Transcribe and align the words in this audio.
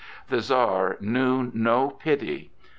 The 0.29 0.41
Czar 0.41 0.97
knew 0.99 1.51
no 1.53 1.91
pity. 1.91 2.49